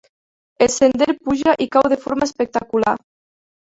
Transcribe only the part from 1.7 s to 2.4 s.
cau de forma